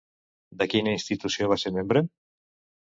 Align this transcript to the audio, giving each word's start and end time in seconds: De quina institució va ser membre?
De 0.61 0.67
quina 0.71 0.95
institució 0.95 1.51
va 1.55 1.61
ser 1.67 1.75
membre? 1.81 2.07